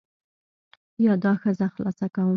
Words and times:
یا 1.05 1.13
دا 1.23 1.31
ښځه 1.41 1.65
خلاصه 1.75 2.07
کوم. 2.13 2.29